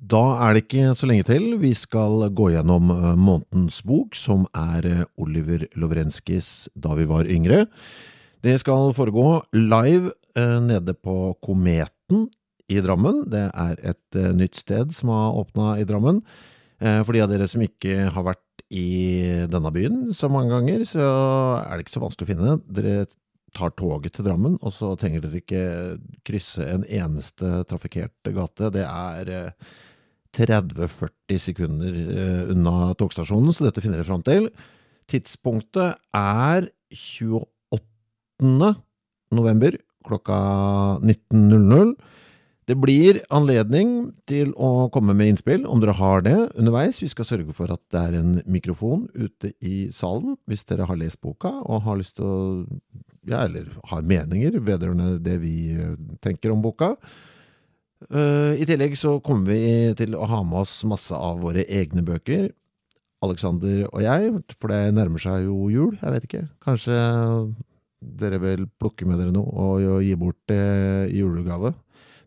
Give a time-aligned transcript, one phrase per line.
[0.00, 1.58] Da er det ikke så lenge til.
[1.60, 7.28] Vi skal gå gjennom eh, månedens bok, som er eh, Oliver Lovrenskis Da vi var
[7.28, 7.66] yngre.
[8.40, 12.30] Det skal foregå live eh, nede på Kometen
[12.72, 13.26] i Drammen.
[13.28, 16.22] Det er et nytt sted som har åpna i Drammen.
[16.80, 21.02] For de av dere som ikke har vært i denne byen så mange ganger, så
[21.58, 22.54] er det ikke så vanskelig å finne.
[22.72, 22.94] Dere
[23.58, 25.64] tar toget til Drammen, og så trenger dere ikke
[26.24, 28.70] krysse en eneste trafikkert gate.
[28.78, 29.34] Det er
[30.36, 34.50] 30-40 sekunder eh, unna togstasjonen, så dette finner dere fram til.
[35.10, 38.72] Tidspunktet er 28.
[39.34, 40.38] november klokka
[41.02, 41.94] 19.00.
[42.70, 47.00] Det blir anledning til å komme med innspill, om dere har det underveis.
[47.02, 51.00] Vi skal sørge for at det er en mikrofon ute i salen, hvis dere har
[51.00, 52.36] lest boka og har lyst til å
[53.28, 56.94] ja, eller har meninger vedrørende det vi eh, tenker om boka.
[58.08, 62.04] Eh, I tillegg så kommer vi til å ha med oss masse av våre egne
[62.06, 62.48] bøker.
[63.20, 66.46] Alexander og jeg, for det nærmer seg jo jul, jeg vet ikke.
[66.64, 66.96] Kanskje
[68.00, 71.74] dere vil plukke med dere noe og gi bort i julegave.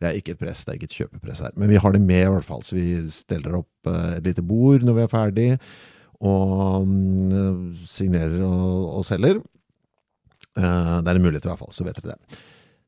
[0.00, 1.54] Det er ikke et press, det er ikke et kjøpepress her.
[1.60, 4.42] Men vi har det med i hvert fall, så vi steller opp eh, et lite
[4.42, 5.48] bord når vi er ferdig,
[6.26, 9.38] og mm, signerer og, og selger.
[10.56, 12.40] Eh, Det er en mulighet i hvert fall, så vet dere det.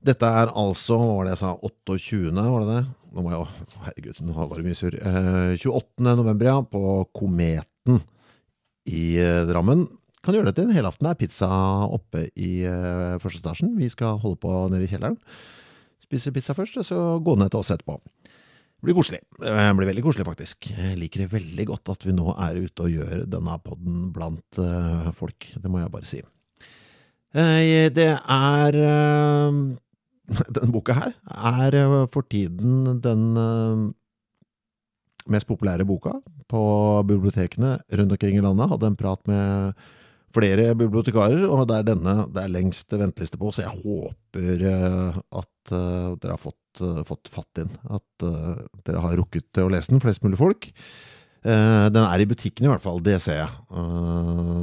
[0.00, 2.30] Dette er altså, hva var det jeg sa, 28.
[2.32, 2.82] var det det?
[3.10, 3.48] Nå må jeg,
[3.84, 4.96] herregud, nå var det mye surr.
[4.96, 6.04] Eh, 28.
[6.16, 6.82] november, ja, på
[7.16, 7.98] Kometen
[8.88, 9.84] i eh, Drammen.
[10.24, 11.04] Kan gjøre det til en helaften.
[11.08, 11.48] Det er pizza
[11.92, 13.74] oppe i eh, første etasjen.
[13.76, 15.18] Vi skal holde på nede i kjelleren.
[16.06, 17.98] Spise pizza først, og så gå ned til oss etterpå.
[18.00, 19.20] Det blir koselig.
[19.36, 20.70] Det blir veldig koselig, faktisk.
[20.72, 24.60] Jeg liker det veldig godt at vi nå er ute og gjør denne podden blant
[24.64, 25.50] eh, folk.
[25.60, 26.22] Det må jeg bare si.
[27.36, 29.60] Eh, Det er eh,
[30.56, 33.86] Denne boka her er eh, for tiden den eh,
[35.30, 36.16] mest populære boka
[36.50, 36.62] på
[37.06, 38.70] bibliotekene rundt omkring i landet.
[38.72, 39.82] Hadde en prat med
[40.34, 45.20] flere bibliotekarer, og det er denne det er lengst venteliste på, så jeg håper eh,
[45.42, 47.70] at dere har fått, fått fatt inn.
[47.92, 48.24] At
[48.86, 50.66] dere har rukket å lese den, flest mulig folk.
[51.44, 53.52] Den er i butikken i hvert fall, det ser jeg.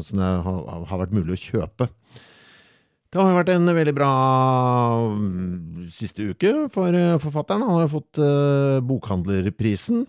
[0.03, 1.87] Så den har vært mulig å kjøpe.
[3.07, 4.13] Det har vært en veldig bra
[5.15, 7.63] mm, siste uke for eh, forfatteren.
[7.63, 10.03] Han har fått eh, Bokhandlerprisen.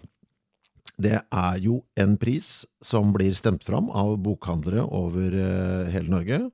[0.98, 6.46] Det er jo en pris som blir stemt fram av bokhandlere over eh, hele Norge.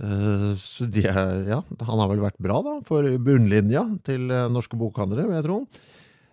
[0.00, 5.26] Så de er, ja, han har vel vært bra da, for bunnlinja til norske bokhandlere,
[5.28, 5.58] vil jeg tro.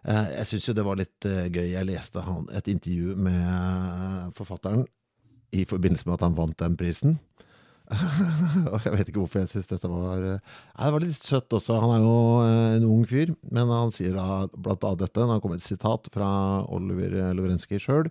[0.07, 1.65] Jeg syns jo det var litt gøy.
[1.73, 4.85] Jeg leste han, et intervju med forfatteren
[5.51, 7.17] i forbindelse med at han vant den prisen.
[8.83, 11.77] Jeg vet ikke hvorfor jeg syns dette var eh, Nei, Det var litt søtt også.
[11.79, 15.23] Han er jo eh, en ung fyr, men han sier da blant annet dette.
[15.23, 16.29] Nå har kommet et sitat fra
[16.75, 18.09] Oliver Lorenski sjøl.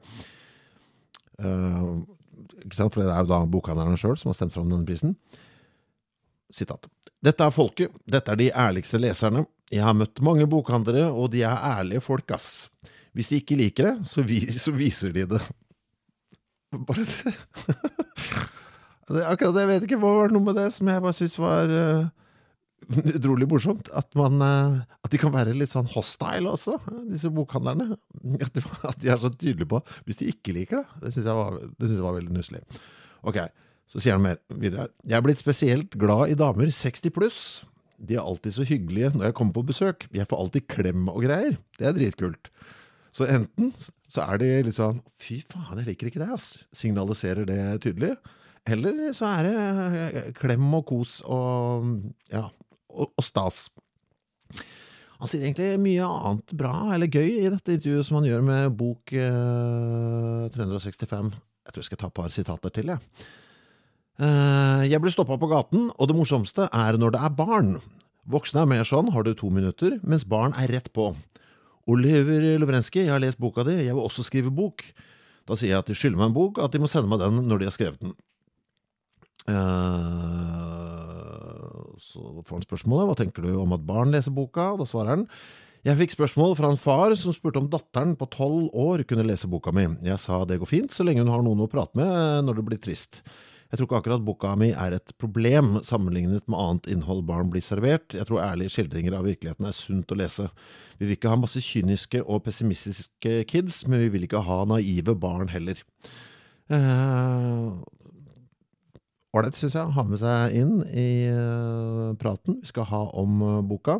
[1.36, 5.12] ikke sant, for det er jo da bokhandlerne sjøl som har stemt fram denne prisen.
[6.54, 6.88] Sitat.
[7.26, 7.92] Dette er folket.
[8.08, 9.44] Dette er de ærligste leserne.
[9.72, 12.68] Jeg har møtt mange bokhandlere, og de er ærlige folk, ass.
[13.16, 15.42] Hvis de ikke liker det, så, vi, så viser de det.
[16.86, 17.34] Bare det.
[19.06, 21.70] Akkurat det, jeg vet ikke hva var noe med det som jeg bare syntes var
[21.70, 22.08] uh,
[23.18, 23.90] utrolig morsomt.
[23.94, 26.80] At, man, uh, at de kan være litt sånn hostile også,
[27.10, 28.00] disse bokhandlerne.
[28.46, 31.04] At de, at de er så tydelige på hvis de ikke liker det.
[31.04, 32.64] Det syns jeg, synes jeg var veldig nusselig.
[33.26, 33.38] Ok,
[33.92, 34.92] så sier han mer videre her.
[35.06, 37.40] Jeg er blitt spesielt glad i damer 60 pluss.
[38.02, 40.08] De er alltid så hyggelige når jeg kommer på besøk.
[40.14, 41.56] Jeg får alltid klem og greier.
[41.78, 42.50] Det er dritkult.
[43.16, 43.70] Så enten
[44.12, 46.50] så er de litt sånn Fy faen, jeg liker ikke det, ass.
[46.76, 48.16] Signaliserer det tydelig.
[48.66, 51.86] Eller så er det klem og kos og
[52.32, 52.48] ja,
[52.90, 53.66] og, og stas.
[55.16, 58.74] Han sier egentlig mye annet bra eller gøy i dette intervjuet som han gjør med
[58.76, 61.30] bok eh, 365.
[61.32, 63.28] Jeg tror jeg skal ta et par sitater til, jeg.
[64.20, 67.72] Eh, jeg blir stoppa på gaten, og det morsomste er når det er barn.
[68.28, 71.12] Voksne er mer sånn, har du to minutter, mens barn er rett på.
[71.86, 74.82] Oliver Lovrenskij, jeg har lest boka di, jeg vil også skrive bok.
[75.46, 77.44] Da sier jeg at de skylder meg en bok, at de må sende meg den
[77.46, 78.16] når de har skrevet den.
[79.48, 80.56] Eh,
[82.02, 85.14] så får han spørsmålet hva tenker du om at barn leser boka, og da svarer
[85.14, 85.24] han
[85.86, 89.46] jeg fikk spørsmål fra en far som spurte om datteren på tolv år kunne lese
[89.46, 89.84] boka mi.
[90.02, 92.64] Jeg sa det går fint, så lenge hun har noen å prate med når det
[92.66, 93.20] blir trist.
[93.70, 97.62] Jeg tror ikke akkurat boka mi er et problem sammenlignet med annet innhold barn blir
[97.62, 98.14] servert.
[98.14, 100.48] Jeg tror ærlige skildringer av virkeligheten er sunt å lese.
[100.98, 105.14] Vi vil ikke ha masse kyniske og pessimistiske kids, men vi vil ikke ha naive
[105.22, 105.82] barn heller.
[109.36, 113.42] Ålreit, syns jeg, å ha med seg inn i uh, praten vi skal ha om
[113.44, 113.98] uh, boka.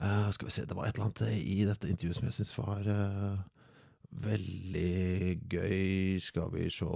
[0.00, 2.54] Uh, skal vi se, Det var et eller annet i dette intervjuet som jeg syns
[2.56, 2.88] var
[4.24, 6.16] veldig gøy.
[6.24, 6.88] Skal vi se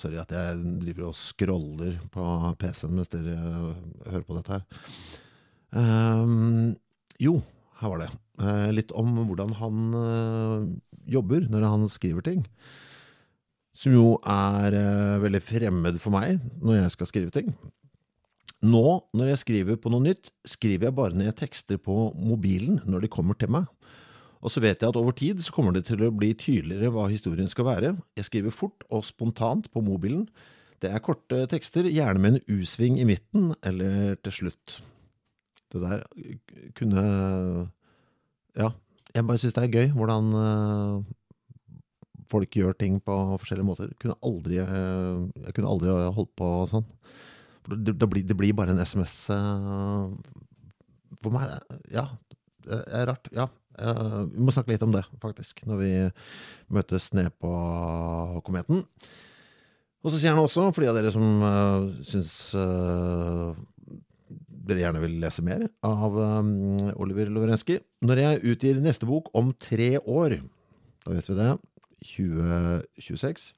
[0.00, 2.26] Sorry at jeg driver og scroller på
[2.62, 3.36] PC-en mens dere
[4.06, 4.84] hører på dette her.
[5.76, 6.76] Um,
[7.20, 7.40] jo,
[7.82, 8.12] her var det.
[8.78, 9.96] Litt om hvordan han
[11.10, 12.46] jobber når han skriver ting.
[13.76, 14.74] Som jo er
[15.22, 17.52] veldig fremmed for meg når jeg skal skrive ting.
[18.60, 18.84] Nå,
[19.16, 23.12] når jeg skriver på noe nytt, skriver jeg bare ned tekster på mobilen når de
[23.12, 23.70] kommer til meg.
[24.40, 27.06] Og så vet jeg at over tid så kommer det til å bli tydeligere hva
[27.12, 27.94] historien skal være.
[28.16, 30.26] Jeg skriver fort og spontant på mobilen.
[30.80, 34.80] Det er korte tekster, gjerne med en U-sving i midten eller til slutt.
[35.72, 36.04] Det der
[36.76, 37.04] kunne
[38.58, 38.72] Ja,
[39.14, 40.32] jeg bare syns det er gøy hvordan
[42.30, 43.92] folk gjør ting på forskjellige måter.
[44.02, 46.86] Kunne aldri, jeg kunne aldri holdt på sånn.
[47.70, 50.08] Det, det, blir, det, blir, bare en SMS uh,
[51.20, 51.52] For meg,
[51.92, 52.08] ja.
[52.64, 53.28] Det er rart.
[53.36, 53.46] Ja.
[53.80, 55.90] Vi må snakke litt om det, faktisk, når vi
[56.72, 57.50] møtes ned på
[58.44, 58.82] Kometen.
[60.00, 63.52] Og så sier han også, for de av dere som uh, syns uh,
[64.70, 69.52] dere gjerne vil lese mer av um, Oliver Lovrenskij Når jeg utgir neste bok om
[69.60, 70.38] tre år,
[71.04, 71.50] da vet vi det,
[72.04, 73.52] 2026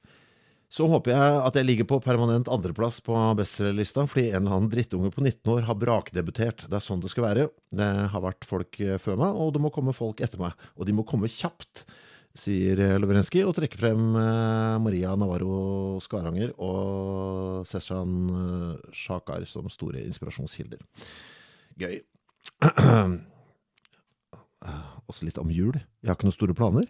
[0.73, 4.71] så håper jeg at jeg ligger på permanent andreplass på bestselgerlista, fordi en eller annen
[4.71, 6.63] drittunge på 19 år har brakdebutert.
[6.65, 7.43] Det er sånn det skal være.
[7.69, 10.57] Det har vært folk eh, før meg, og det må komme folk etter meg.
[10.73, 11.83] Og de må komme kjapt,
[12.33, 20.01] sier Lovrenskij, og trekker frem eh, Maria Navarro Skaranger og Seshan eh, Shakar som store
[20.07, 20.81] inspirasjonskilder.
[21.85, 22.01] Gøy.
[25.05, 25.77] Også litt om jul.
[26.01, 26.89] Jeg har ikke noen store planer.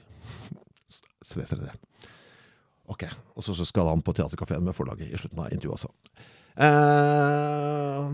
[2.91, 5.91] Ok, og så skal han på Theatercaféen med forlaget i slutten av intervjuet også.
[6.53, 8.11] Uh,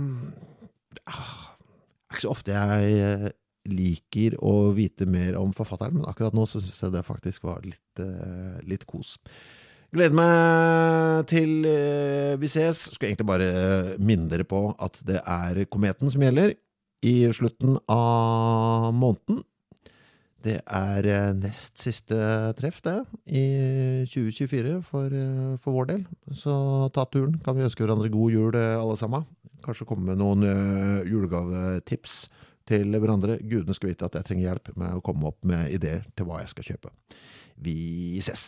[0.93, 3.25] det er ikke så ofte jeg eh,
[3.69, 7.65] liker å vite mer om forfatteren, men akkurat nå så syns jeg det faktisk var
[7.65, 9.17] litt, uh, litt kos.
[9.93, 12.87] Gleder meg til uh, vi ses.
[12.93, 13.51] Skal egentlig bare
[13.97, 16.53] minne dere på at det er Kometen som gjelder
[17.05, 19.43] i slutten av måneden.
[20.39, 22.17] Det er eh, nest siste
[22.59, 22.95] treff, det,
[23.27, 23.43] i
[24.07, 26.05] 2024 for, eh, for, vår del.
[26.31, 26.53] Så
[26.95, 27.35] ta turen.
[27.43, 29.27] Kan vi ønske hverandre god jul, eh, alle sammen?
[29.65, 30.45] Kanskje komme med noen
[31.09, 32.21] julegavetips
[32.69, 33.41] til hverandre.
[33.43, 36.39] Gudene skal vite at jeg trenger hjelp med å komme opp med ideer til hva
[36.39, 36.93] jeg skal kjøpe.
[37.59, 37.75] Vi
[38.23, 38.47] ses!